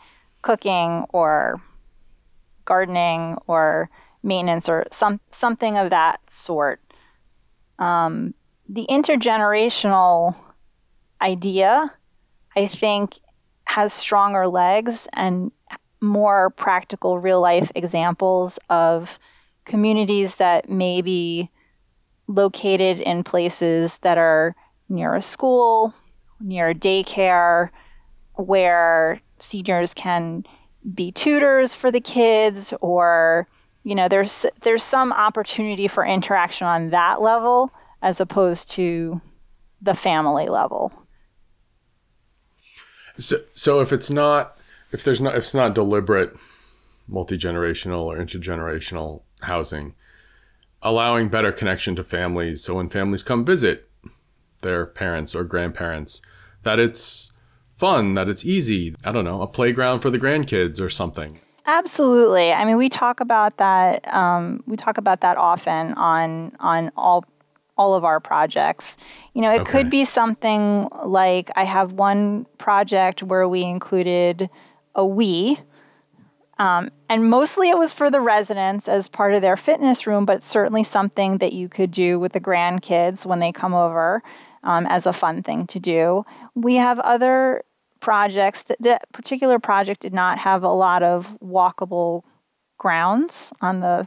[0.42, 1.60] cooking or
[2.64, 3.90] gardening or
[4.22, 6.80] maintenance or some something of that sort.
[7.78, 8.34] Um,
[8.68, 10.34] the intergenerational
[11.20, 11.94] idea,
[12.56, 13.18] I think,
[13.66, 15.52] has stronger legs and
[16.00, 19.18] more practical real life examples of
[19.64, 21.50] communities that may be
[22.26, 24.54] located in places that are
[24.88, 25.94] near a school,
[26.40, 27.70] near a daycare,
[28.34, 30.44] where seniors can
[30.94, 33.48] be tutors for the kids or
[33.88, 37.72] you know there's there's some opportunity for interaction on that level
[38.02, 39.18] as opposed to
[39.80, 40.92] the family level.
[43.18, 44.58] So, so if it's not,
[44.92, 46.36] if there's not, if it's not deliberate
[47.06, 49.94] multi generational or intergenerational housing,
[50.82, 52.62] allowing better connection to families.
[52.62, 53.88] So when families come visit
[54.60, 56.20] their parents or grandparents,
[56.62, 57.32] that it's
[57.78, 58.94] fun, that it's easy.
[59.02, 61.40] I don't know, a playground for the grandkids or something.
[61.68, 62.50] Absolutely.
[62.50, 64.12] I mean, we talk about that.
[64.12, 67.26] Um, we talk about that often on on all
[67.76, 68.96] all of our projects.
[69.34, 69.72] You know, it okay.
[69.72, 74.48] could be something like I have one project where we included
[74.94, 75.60] a Wii.
[76.58, 80.42] Um, and mostly it was for the residents as part of their fitness room, but
[80.42, 84.22] certainly something that you could do with the grandkids when they come over
[84.64, 86.24] um, as a fun thing to do.
[86.54, 87.62] We have other
[88.00, 88.64] projects.
[88.64, 92.22] That, that particular project did not have a lot of walkable
[92.78, 94.06] grounds on the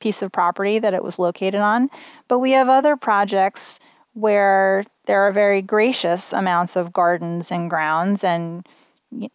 [0.00, 1.88] piece of property that it was located on.
[2.28, 3.80] But we have other projects
[4.12, 8.66] where there are very gracious amounts of gardens and grounds, and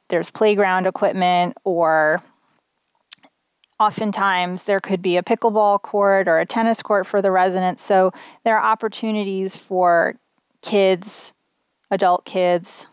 [0.09, 2.21] there's playground equipment, or
[3.79, 7.83] oftentimes there could be a pickleball court or a tennis court for the residents.
[7.83, 8.11] So
[8.43, 10.15] there are opportunities for
[10.61, 11.33] kids,
[11.89, 12.87] adult kids,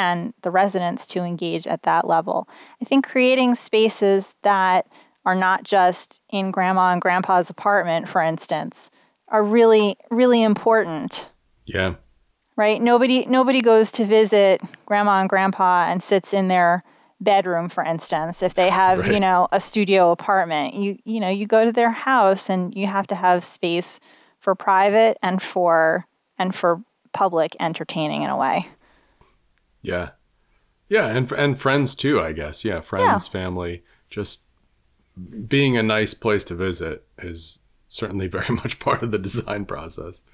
[0.00, 2.48] and the residents to engage at that level.
[2.80, 4.86] I think creating spaces that
[5.26, 8.90] are not just in grandma and grandpa's apartment, for instance,
[9.28, 11.28] are really, really important.
[11.66, 11.96] Yeah.
[12.56, 12.80] Right?
[12.80, 16.82] Nobody nobody goes to visit grandma and grandpa and sits in their
[17.20, 19.12] bedroom, for instance, if they have, right.
[19.12, 20.74] you know, a studio apartment.
[20.74, 24.00] You you know, you go to their house and you have to have space
[24.40, 26.06] for private and for
[26.38, 26.82] and for
[27.12, 28.66] public entertaining in a way.
[29.82, 30.10] Yeah.
[30.88, 32.64] Yeah, and and friends too, I guess.
[32.64, 33.32] Yeah, friends, yeah.
[33.32, 34.42] family, just
[35.46, 40.24] being a nice place to visit is certainly very much part of the design process.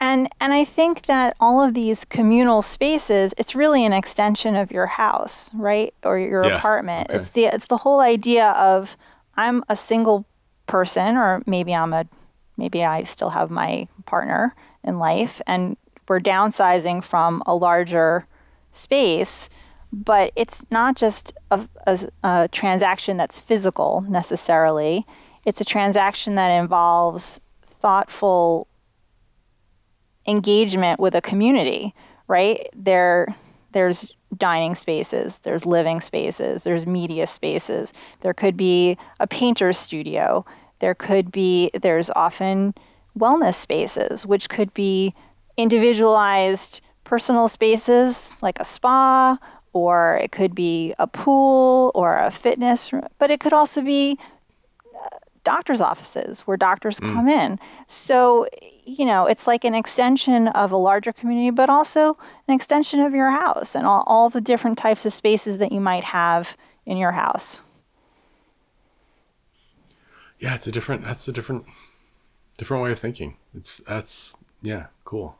[0.00, 4.70] And and I think that all of these communal spaces, it's really an extension of
[4.70, 5.92] your house, right?
[6.04, 7.10] Or your yeah, apartment.
[7.10, 7.18] Okay.
[7.18, 8.96] It's the it's the whole idea of
[9.36, 10.24] I'm a single
[10.66, 12.06] person or maybe I'm a
[12.56, 15.76] maybe I still have my partner in life and
[16.08, 18.24] we're downsizing from a larger
[18.78, 19.48] space
[19.92, 25.06] but it's not just a, a, a, transaction that's physical necessarily.
[25.44, 28.68] It's a transaction that involves thoughtful
[30.26, 31.94] engagement with a community,
[32.26, 32.68] right?
[32.74, 33.34] There,
[33.72, 37.94] there's dining spaces, there's living spaces, there's media spaces.
[38.20, 40.44] There could be a painter's studio.
[40.80, 42.74] There could be, there's often
[43.18, 45.14] wellness spaces, which could be
[45.56, 49.38] individualized personal spaces like a spa
[49.72, 54.18] or it could be a pool or a fitness, room, but it could also be
[54.94, 55.08] uh,
[55.42, 57.12] doctor's offices where doctors mm.
[57.12, 57.58] come in.
[57.86, 58.46] So,
[58.84, 63.14] you know, it's like an extension of a larger community, but also an extension of
[63.14, 66.96] your house and all, all the different types of spaces that you might have in
[66.96, 67.60] your house.
[70.38, 71.64] Yeah, it's a different, that's a different,
[72.58, 73.36] different way of thinking.
[73.54, 75.36] It's, that's, yeah, cool.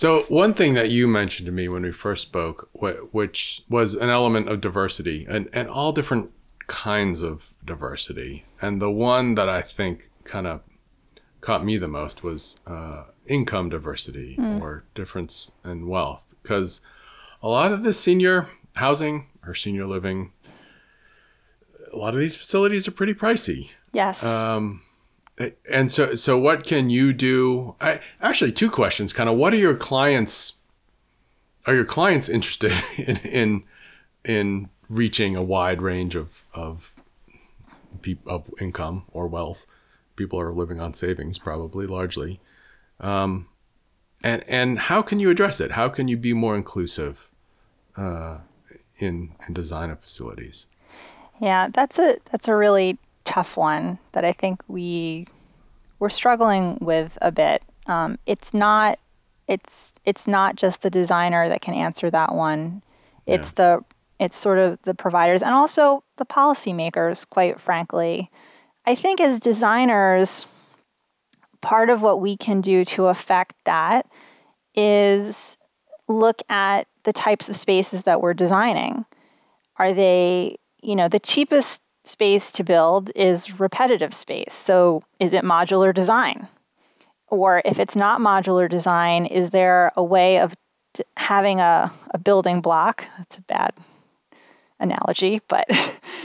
[0.00, 4.08] So one thing that you mentioned to me when we first spoke, which was an
[4.08, 6.30] element of diversity and, and all different
[6.68, 8.46] kinds of diversity.
[8.62, 10.62] And the one that I think kind of
[11.42, 14.62] caught me the most was uh, income diversity mm.
[14.62, 16.34] or difference in wealth.
[16.42, 16.80] Because
[17.42, 20.32] a lot of the senior housing or senior living,
[21.92, 23.68] a lot of these facilities are pretty pricey.
[23.92, 24.24] Yes.
[24.24, 24.80] Um,
[25.70, 27.74] and so so what can you do?
[27.80, 30.54] I, actually two questions kind of what are your clients
[31.66, 33.64] are your clients interested in in,
[34.24, 36.94] in reaching a wide range of of
[38.02, 39.66] people of income or wealth?
[40.16, 42.40] People are living on savings probably largely.
[42.98, 43.48] Um,
[44.22, 45.72] and and how can you address it?
[45.72, 47.28] How can you be more inclusive
[47.96, 48.40] uh,
[48.98, 50.66] in in design of facilities?
[51.40, 52.98] Yeah that's a that's a really
[53.30, 55.26] tough one that I think we
[56.00, 57.62] we're struggling with a bit.
[57.86, 58.98] Um, it's not
[59.46, 62.82] it's it's not just the designer that can answer that one.
[63.26, 63.54] It's yeah.
[63.54, 63.84] the
[64.18, 68.30] it's sort of the providers and also the policymakers, quite frankly.
[68.84, 70.46] I think as designers,
[71.60, 74.06] part of what we can do to affect that
[74.74, 75.56] is
[76.08, 79.04] look at the types of spaces that we're designing.
[79.76, 84.54] Are they you know, the cheapest space to build is repetitive space.
[84.54, 86.48] So, is it modular design?
[87.28, 90.54] Or if it's not modular design, is there a way of
[91.16, 93.06] having a, a building block?
[93.18, 93.72] That's a bad
[94.80, 95.68] analogy, but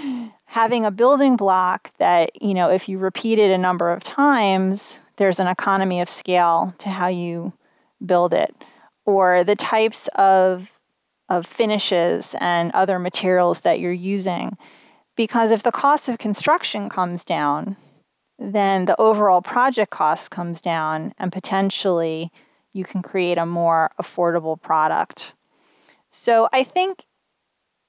[0.46, 5.00] having a building block that, you know, if you repeat it a number of times,
[5.18, 7.54] there's an economy of scale to how you
[8.04, 8.56] build it.
[9.06, 10.72] Or the types of
[11.30, 14.58] of finishes and other materials that you're using.
[15.16, 17.78] Because if the cost of construction comes down,
[18.38, 22.32] then the overall project cost comes down and potentially
[22.74, 25.34] you can create a more affordable product.
[26.12, 27.06] So I think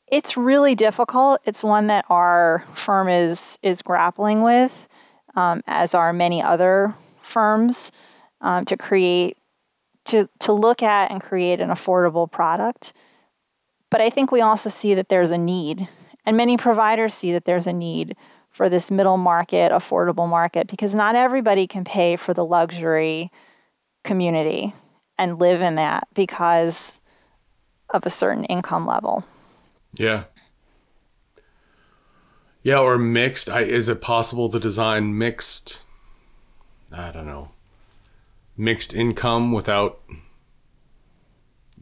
[0.06, 1.40] it's really difficult.
[1.44, 4.86] It's one that our firm is is grappling with,
[5.34, 7.90] um, as are many other firms,
[8.40, 9.36] um, to create
[10.04, 12.92] to to look at and create an affordable product.
[13.90, 15.88] But I think we also see that there's a need,
[16.26, 18.16] and many providers see that there's a need
[18.50, 23.30] for this middle market, affordable market, because not everybody can pay for the luxury
[24.02, 24.74] community
[25.18, 27.00] and live in that because
[27.90, 29.24] of a certain income level.
[29.94, 30.24] Yeah.
[32.62, 33.48] Yeah, or mixed.
[33.48, 35.84] I, is it possible to design mixed?
[36.92, 37.50] I don't know.
[38.56, 40.00] Mixed income without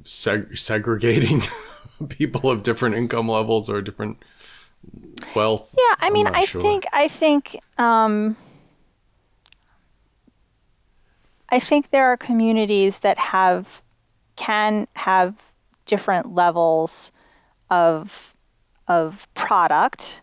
[0.03, 1.43] seg- segregating
[2.09, 4.19] people of different income levels or different
[5.35, 5.75] wealth.
[5.77, 6.61] Yeah, I mean, I sure.
[6.61, 8.37] think I think um,
[11.49, 13.83] I think there are communities that have
[14.37, 15.37] can have
[15.87, 17.13] different levels
[17.71, 18.37] of
[18.89, 20.21] of product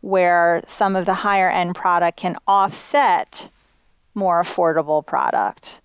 [0.00, 3.48] where some of the higher end product can offset
[4.14, 5.80] more affordable product.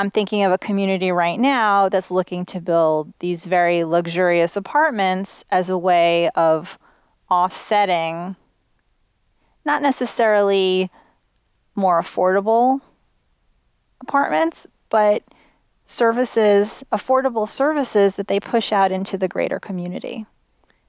[0.00, 5.44] I'm thinking of a community right now that's looking to build these very luxurious apartments
[5.50, 6.78] as a way of
[7.30, 8.34] offsetting
[9.66, 10.90] not necessarily
[11.74, 12.80] more affordable
[14.00, 15.22] apartments, but
[15.84, 20.24] services, affordable services that they push out into the greater community.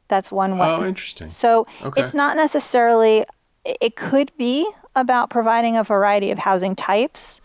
[0.08, 0.68] That's one way.
[0.70, 1.30] Oh, interesting.
[1.30, 2.02] So okay.
[2.02, 3.26] it's not necessarily,
[3.66, 7.42] it could be about providing a variety of housing types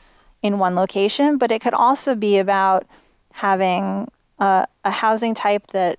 [0.46, 2.86] in one location, but it could also be about
[3.32, 5.98] having a, a housing type that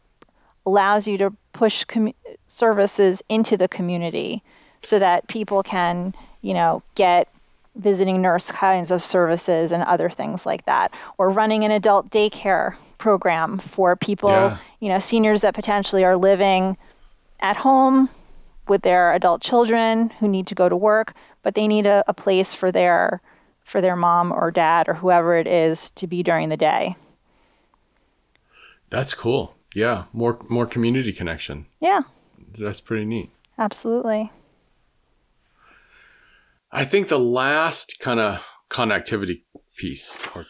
[0.65, 2.13] allows you to push com-
[2.47, 4.41] services into the community
[4.81, 7.27] so that people can, you know, get
[7.75, 12.75] visiting nurse kinds of services and other things like that, or running an adult daycare
[12.97, 14.57] program for people, yeah.
[14.79, 16.75] you know, seniors that potentially are living
[17.39, 18.09] at home
[18.67, 22.13] with their adult children who need to go to work, but they need a, a
[22.13, 23.21] place for their
[23.67, 26.95] for their mom or dad or whoever it is to be during the day.
[28.89, 29.55] That's cool.
[29.75, 31.67] Yeah, more more community connection.
[31.81, 32.01] Yeah.
[32.57, 33.29] That's pretty neat.
[33.59, 34.31] Absolutely.
[36.71, 39.43] I think the last kind of connectivity
[39.77, 40.45] piece or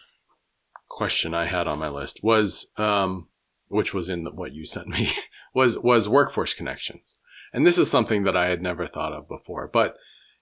[0.88, 3.28] question I had on my list was, um,
[3.66, 5.10] which was in the, what you sent me,
[5.54, 7.18] was was workforce connections,
[7.52, 9.68] and this is something that I had never thought of before.
[9.72, 9.96] But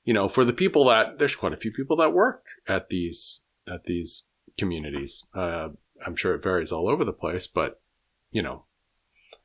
[0.07, 3.43] you know, for the people that there's quite a few people that work at these
[3.69, 4.25] at these
[4.57, 5.23] communities.
[5.35, 5.69] Uh,
[6.05, 7.83] I'm sure it varies all over the place, but
[8.31, 8.65] you know,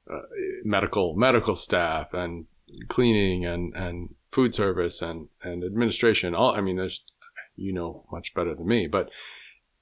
[0.09, 0.21] uh,
[0.63, 2.45] medical medical staff and
[2.87, 7.03] cleaning and and food service and and administration all i mean there's
[7.55, 9.11] you know much better than me but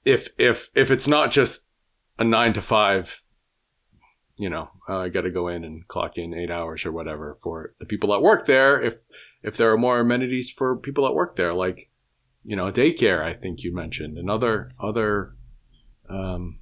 [0.06, 1.68] if if if it's not just
[2.18, 3.24] a 9 to 5
[4.40, 7.38] you know uh, i got to go in and clock in 8 hours or whatever
[7.42, 8.98] for the people that work there if
[9.44, 11.90] if there are more amenities for people that work there like
[12.44, 15.36] you know daycare i think you mentioned and other other
[16.10, 16.60] um,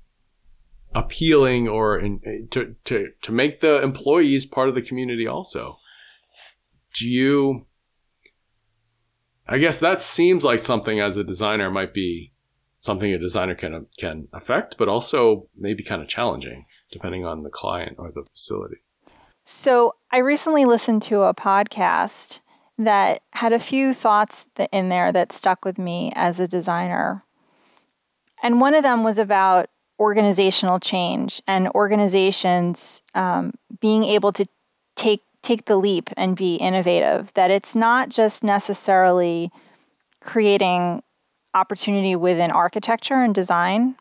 [0.93, 5.77] appealing or in, to, to to make the employees part of the community also.
[6.99, 7.65] Do you
[9.47, 12.33] I guess that seems like something as a designer might be
[12.79, 17.49] something a designer can can affect, but also maybe kind of challenging depending on the
[17.49, 18.77] client or the facility.
[19.45, 22.39] So I recently listened to a podcast
[22.77, 27.23] that had a few thoughts in there that stuck with me as a designer.
[28.43, 29.69] And one of them was about
[29.99, 34.45] organizational change and organizations um, being able to
[34.95, 39.49] take take the leap and be innovative, that it's not just necessarily
[40.19, 41.01] creating
[41.53, 43.95] opportunity within architecture and design,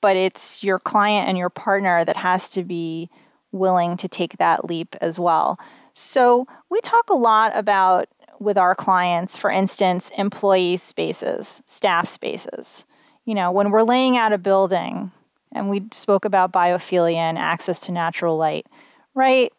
[0.00, 3.10] but it's your client and your partner that has to be
[3.52, 5.58] willing to take that leap as well.
[5.92, 12.84] So, we talk a lot about with our clients, for instance, employee spaces, staff spaces.
[13.24, 15.10] You know, when we're laying out a building,
[15.52, 18.66] and we spoke about biophilia and access to natural light,
[19.14, 19.52] right?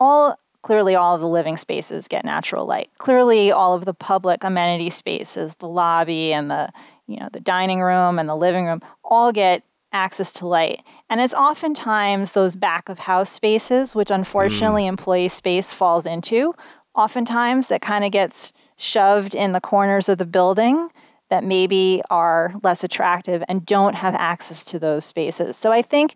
[0.00, 2.90] all clearly all of the living spaces get natural light.
[2.98, 6.70] Clearly all of the public amenity spaces, the lobby and the
[7.06, 9.62] you know the dining room and the living room all get
[9.92, 10.82] access to light.
[11.08, 14.88] And it's oftentimes those back of house spaces, which unfortunately mm.
[14.88, 16.54] employee space falls into,
[16.94, 20.88] oftentimes that kind of gets shoved in the corners of the building
[21.28, 25.56] that maybe are less attractive and don't have access to those spaces.
[25.56, 26.14] So I think,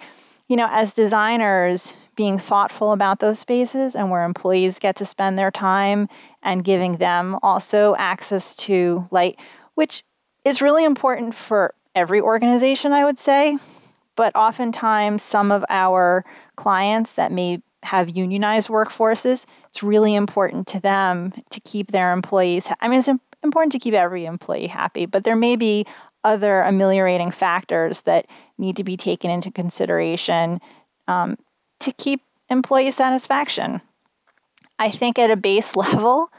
[0.49, 5.39] you know, as designers, being thoughtful about those spaces and where employees get to spend
[5.39, 6.09] their time
[6.43, 9.39] and giving them also access to light,
[9.75, 10.05] which
[10.45, 13.59] is really important for every organization, I would say.
[14.17, 16.25] But oftentimes, some of our
[16.57, 22.69] clients that may have unionized workforces, it's really important to them to keep their employees.
[22.81, 23.11] I mean, it's
[23.43, 25.87] important to keep every employee happy, but there may be
[26.23, 28.27] other ameliorating factors that
[28.57, 30.61] need to be taken into consideration
[31.07, 31.37] um,
[31.81, 33.81] to keep employee satisfaction.
[34.79, 36.31] I think at a base level,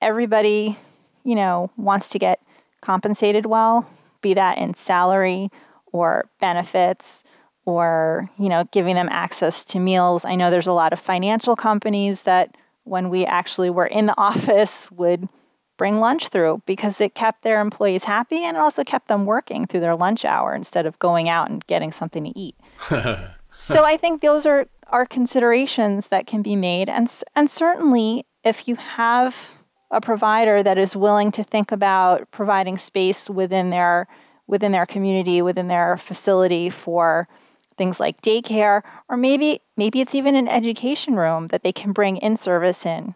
[0.00, 0.78] everybody,
[1.24, 2.40] you know, wants to get
[2.80, 3.88] compensated well,
[4.20, 5.50] be that in salary
[5.92, 7.24] or benefits
[7.64, 10.24] or, you know, giving them access to meals.
[10.24, 14.14] I know there's a lot of financial companies that when we actually were in the
[14.18, 15.28] office would
[15.76, 19.66] bring lunch through because it kept their employees happy and it also kept them working
[19.66, 22.56] through their lunch hour instead of going out and getting something to eat.
[23.56, 28.68] so I think those are are considerations that can be made and and certainly if
[28.68, 29.50] you have
[29.90, 34.08] a provider that is willing to think about providing space within their
[34.48, 37.28] within their community, within their facility for
[37.76, 42.16] things like daycare, or maybe maybe it's even an education room that they can bring
[42.16, 43.14] in service in.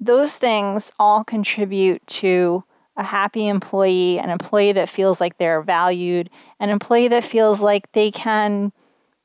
[0.00, 2.64] Those things all contribute to
[2.96, 6.28] a happy employee, an employee that feels like they're valued,
[6.58, 8.72] an employee that feels like they can,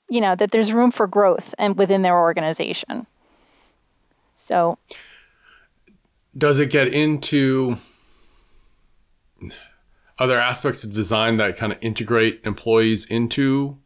[0.10, 3.08] you know, that there's room for growth and within their organization.
[4.36, 4.78] So
[6.38, 7.78] does it get into
[10.18, 13.78] other aspects of design that kind of integrate employees into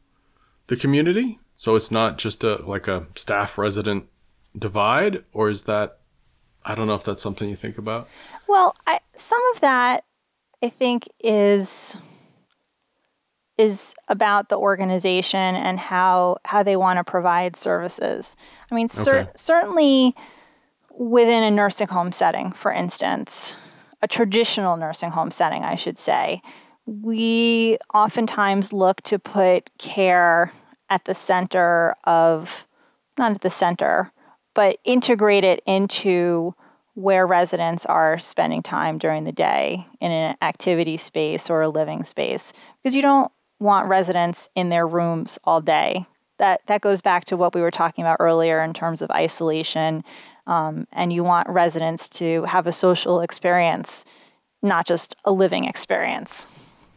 [0.67, 1.39] the community?
[1.55, 4.05] So it's not just a like a staff resident
[4.57, 5.99] divide or is that
[6.65, 8.07] i don't know if that's something you think about.
[8.47, 10.05] Well I, some of that
[10.63, 11.97] i think is
[13.57, 18.35] is about the organization and how how they want to provide services.
[18.71, 19.31] I mean cer- okay.
[19.35, 20.15] certainly
[20.97, 23.55] within a nursing home setting, for instance,
[24.01, 26.41] a traditional nursing home setting, I should say,
[26.85, 30.51] we oftentimes look to put care
[30.89, 32.65] at the center of,
[33.17, 34.11] not at the center,
[34.55, 36.55] but integrate it into
[36.95, 42.03] where residents are spending time during the day in an activity space or a living
[42.03, 46.07] space because you don't want residents in their rooms all day.
[46.39, 50.03] That that goes back to what we were talking about earlier in terms of isolation
[50.47, 54.05] um, and you want residents to have a social experience,
[54.63, 56.47] not just a living experience.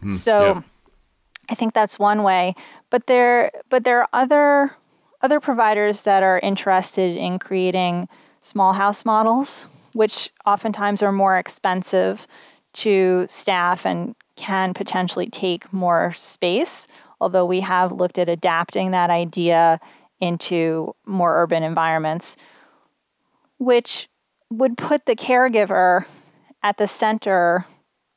[0.03, 0.63] Mm, so yeah.
[1.51, 2.55] I think that's one way.
[2.89, 4.77] But there, but there are other
[5.23, 8.09] other providers that are interested in creating
[8.41, 12.27] small house models, which oftentimes are more expensive
[12.73, 16.87] to staff and can potentially take more space.
[17.21, 19.79] Although we have looked at adapting that idea
[20.21, 22.39] into more urban environments
[23.61, 24.09] which
[24.49, 26.07] would put the caregiver
[26.63, 27.67] at the center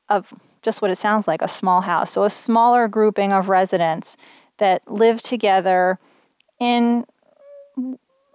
[0.10, 2.12] of just what it sounds like a small house.
[2.12, 4.16] So, a smaller grouping of residents
[4.58, 6.00] that live together
[6.60, 7.06] in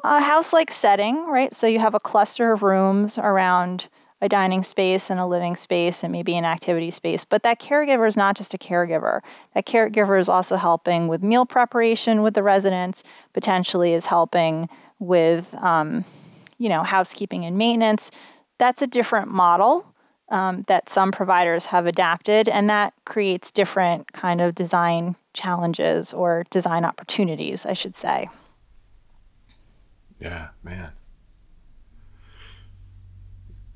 [0.05, 1.55] a house like setting, right?
[1.55, 3.89] So, you have a cluster of rooms around
[4.21, 7.25] a dining space and a living space and maybe an activity space.
[7.25, 9.21] But that caregiver is not just a caregiver.
[9.55, 13.03] That caregiver is also helping with meal preparation with the residents,
[13.33, 16.05] potentially is helping with um,
[16.59, 18.11] you know, housekeeping and maintenance.
[18.59, 19.87] That's a different model
[20.31, 26.45] um, that some providers have adapted, and that creates different kind of design challenges or
[26.51, 28.29] design opportunities, I should say.
[30.21, 30.93] Yeah, man.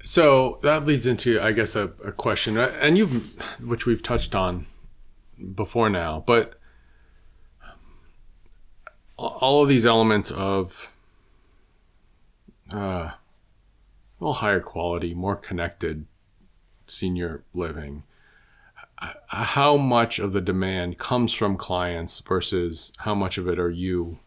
[0.03, 4.35] So that leads into, I guess, a, a question, uh, and you've, which we've touched
[4.35, 4.67] on
[5.55, 6.55] before now, but
[9.17, 10.92] all of these elements of
[12.73, 13.15] uh, a
[14.21, 16.07] little higher quality, more connected
[16.87, 18.05] senior living.
[19.29, 24.19] How much of the demand comes from clients versus how much of it are you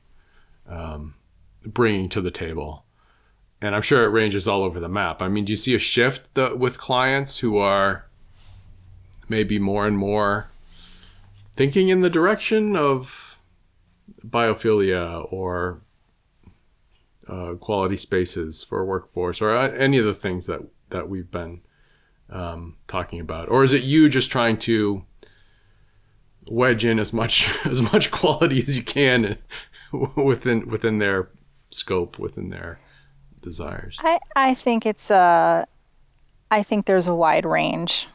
[0.68, 1.16] um,
[1.64, 2.84] bringing to the table?
[3.62, 5.22] And I'm sure it ranges all over the map.
[5.22, 8.06] I mean, do you see a shift the, with clients who are
[9.30, 10.50] maybe more and more
[11.56, 13.40] thinking in the direction of
[14.28, 15.82] biophilia or
[17.28, 21.32] uh, quality spaces for a workforce or uh, any of the things that that we've
[21.32, 21.62] been
[22.30, 25.04] um, talking about, or is it you just trying to
[26.50, 29.38] wedge in as much as much quality as you can
[30.16, 31.30] within within their
[31.72, 32.80] scope, within their
[33.42, 33.98] desires?
[34.02, 35.68] I I think it's a,
[36.52, 38.08] I think there's a wide range,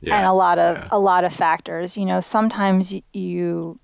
[0.00, 0.88] Yeah, and a lot of yeah.
[0.90, 1.96] a lot of factors.
[1.96, 3.78] You know, sometimes you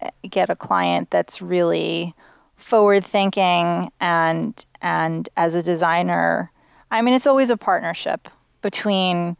[0.00, 2.14] eh, get a client that's really
[2.58, 6.50] forward thinking and and as a designer
[6.90, 8.28] i mean it's always a partnership
[8.60, 9.36] between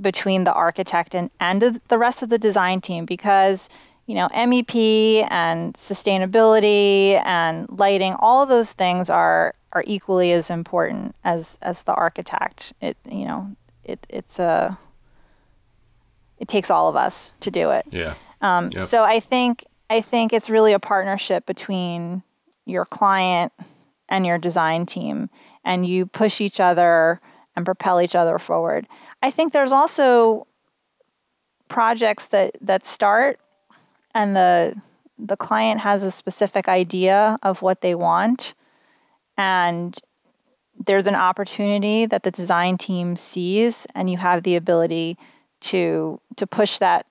[0.00, 3.68] between the architect and and the- rest of the design team because
[4.06, 10.50] you know mep and sustainability and lighting all of those things are are equally as
[10.50, 13.54] important as as the architect it you know
[13.84, 14.76] it it's a
[16.38, 18.14] it takes all of us to do it yeah.
[18.40, 18.82] um, Yep.
[18.84, 22.22] So I think I think it's really a partnership between
[22.66, 23.52] your client
[24.08, 25.28] and your design team,
[25.64, 27.20] and you push each other
[27.56, 28.86] and propel each other forward.
[29.22, 30.46] I think there's also
[31.68, 33.40] projects that that start,
[34.14, 34.80] and the
[35.18, 38.54] the client has a specific idea of what they want,
[39.36, 39.98] and
[40.86, 45.16] there's an opportunity that the design team sees, and you have the ability
[45.60, 47.06] to to push that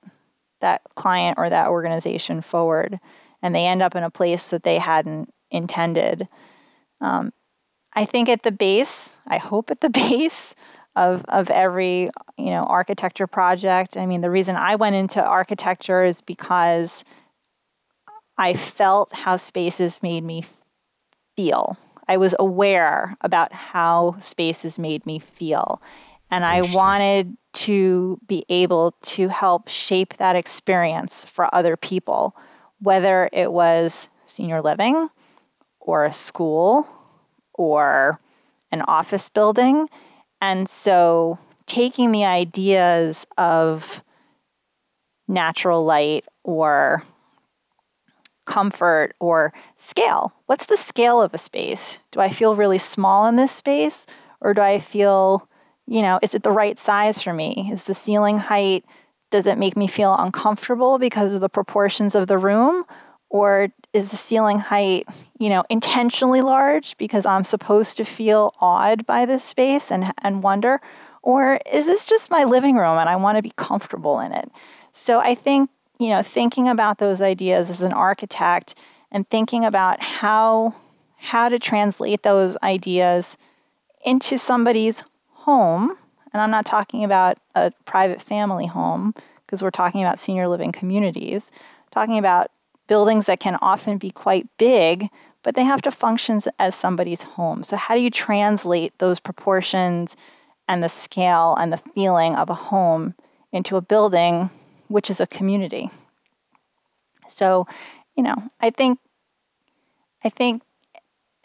[0.62, 3.00] that client or that organization forward
[3.44, 6.28] and they end up in a place that they hadn't intended.
[7.00, 7.32] Um,
[7.94, 10.56] I think at the base, I hope at the base
[10.96, 13.98] of, of every you know architecture project.
[13.98, 17.04] I mean, the reason I went into architecture is because
[18.38, 20.44] I felt how spaces made me
[21.36, 21.78] feel.
[22.08, 25.82] I was aware about how spaces made me feel.
[26.30, 32.36] And I wanted to be able to help shape that experience for other people,
[32.80, 35.10] whether it was senior living
[35.84, 36.88] or a school
[37.54, 38.20] or
[38.72, 39.88] an office building.
[40.42, 44.02] And so taking the ideas of
[45.28, 47.04] natural light or
[48.46, 50.34] comfort or scale.
[50.48, 52.00] What's the scale of a space?
[52.12, 54.06] Do I feel really small in this space
[54.42, 55.48] or do I feel,
[55.88, 57.70] you know, is it the right size for me?
[57.72, 58.84] Is the ceiling height
[59.32, 62.86] does it make me feel uncomfortable because of the proportions of the room
[63.34, 65.08] or is the ceiling height,
[65.40, 70.44] you know, intentionally large because I'm supposed to feel awed by this space and and
[70.44, 70.80] wonder
[71.24, 74.52] or is this just my living room and I want to be comfortable in it?
[74.94, 75.70] So I think
[76.00, 78.76] you know, thinking about those ideas as an architect
[79.12, 80.76] and thinking about how
[81.18, 83.38] how to translate those ideas
[84.06, 85.96] into somebody's home,
[86.34, 89.14] and I'm not talking about a private family home
[89.46, 91.52] because we're talking about senior living communities,
[91.92, 92.52] talking about
[92.88, 95.10] buildings that can often be quite big,
[95.44, 97.64] but they have to function as somebody's home.
[97.64, 100.16] So how do you translate those proportions
[100.68, 103.16] and the scale and the feeling of a home
[103.52, 104.50] into a building
[104.88, 105.90] which is a community.
[107.28, 107.68] So,
[108.16, 109.00] you know, I think
[110.24, 110.62] I think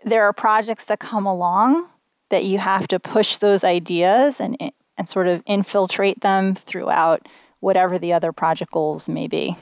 [0.05, 1.89] there are projects that come along
[2.31, 4.57] that you have to push those ideas and
[4.97, 7.29] and sort of infiltrate them throughout
[7.61, 9.57] whatever the other project goals may be.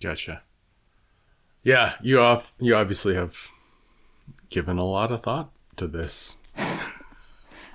[0.00, 0.42] Gotcha.
[1.62, 3.36] Yeah, you off you obviously have
[4.50, 6.36] given a lot of thought to this.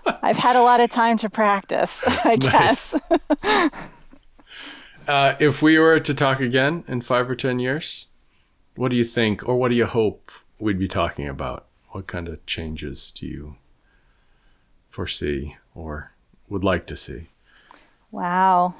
[0.05, 2.95] I've had a lot of time to practice, I guess.
[5.07, 8.05] Uh, if we were to talk again in five or ten years,
[8.75, 11.65] what do you think, or what do you hope we'd be talking about?
[11.89, 13.55] What kind of changes do you
[14.89, 16.11] foresee or
[16.49, 17.29] would like to see?
[18.11, 18.75] Wow.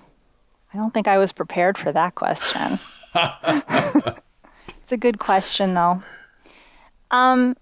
[0.73, 2.79] I don't think I was prepared for that question.
[4.82, 6.03] it's a good question though.
[7.09, 7.55] Um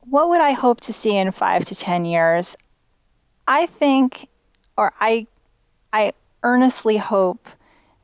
[0.00, 2.56] what would I hope to see in 5 to 10 years?
[3.46, 4.28] I think
[4.76, 5.26] or I
[5.92, 6.12] I
[6.42, 7.48] earnestly hope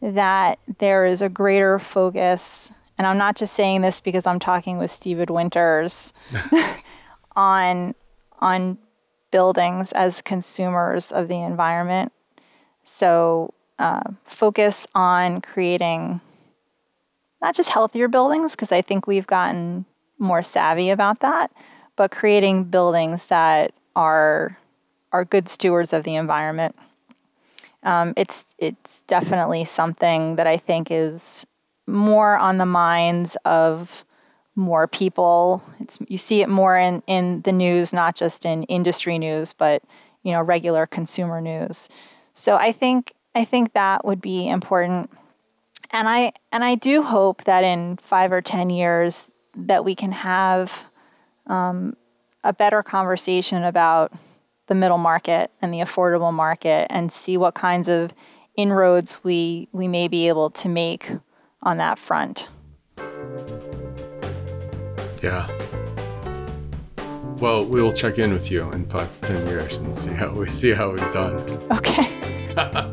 [0.01, 4.79] that there is a greater focus and I'm not just saying this because I'm talking
[4.79, 6.13] with Steven Winters
[7.37, 7.95] on
[8.41, 8.79] on
[9.35, 12.13] buildings as consumers of the environment.
[12.85, 16.21] So, uh, focus on creating
[17.43, 19.85] not just healthier buildings, because I think we've gotten
[20.19, 21.51] more savvy about that,
[21.97, 24.59] but creating buildings that are
[25.13, 26.75] are good stewards of the environment.
[27.83, 31.47] Um, it's it's definitely something that I think is
[31.87, 34.05] more on the minds of
[34.57, 35.63] more people.
[35.81, 39.83] It's you see it more in, in the news, not just in industry news, but
[40.23, 41.89] you know, regular consumer news.
[42.33, 45.11] So I think I think that would be important.
[45.91, 50.13] And I and I do hope that in five or ten years that we can
[50.13, 50.85] have
[51.47, 51.97] um,
[52.43, 54.13] a better conversation about
[54.67, 58.13] the middle market and the affordable market and see what kinds of
[58.57, 61.11] inroads we we may be able to make
[61.63, 62.49] on that front.
[65.23, 65.47] Yeah.
[67.39, 70.33] Well, we will check in with you in five to ten years and see how
[70.33, 71.35] we see how we've done.
[71.73, 72.21] Okay.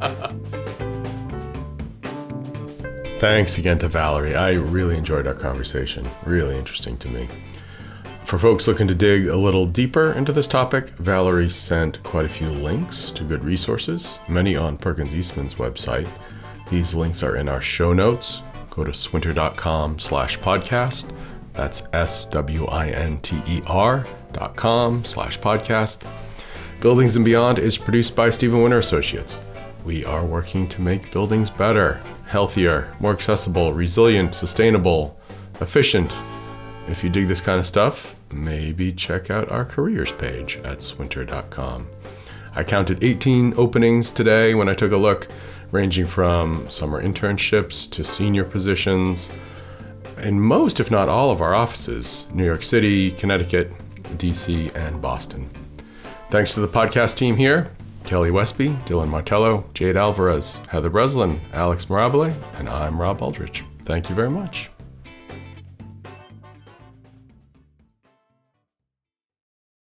[3.21, 4.33] Thanks again to Valerie.
[4.33, 6.09] I really enjoyed our conversation.
[6.25, 7.29] Really interesting to me.
[8.25, 12.29] For folks looking to dig a little deeper into this topic, Valerie sent quite a
[12.29, 16.09] few links to good resources, many on Perkins Eastman's website.
[16.71, 18.41] These links are in our show notes.
[18.71, 21.15] Go to swinter.com slash podcast.
[21.53, 22.45] That's S-W-I-N-T-E-R
[24.33, 26.01] dot com slash podcast.
[26.79, 29.39] Buildings and Beyond is produced by Steven Winter Associates.
[29.85, 32.01] We are working to make buildings better,
[32.31, 35.19] healthier, more accessible, resilient, sustainable,
[35.59, 36.17] efficient.
[36.87, 41.87] If you dig this kind of stuff, maybe check out our careers page at swinter.com.
[42.55, 45.27] I counted 18 openings today when I took a look,
[45.71, 49.29] ranging from summer internships to senior positions
[50.23, 53.73] in most, if not all, of our offices New York City, Connecticut,
[54.17, 55.49] DC, and Boston.
[56.29, 57.69] Thanks to the podcast team here
[58.05, 63.63] Kelly Westby, Dylan Martello, Jade Alvarez, Heather Breslin, Alex Mirabile, and I'm Rob Aldrich.
[63.83, 64.70] Thank you very much.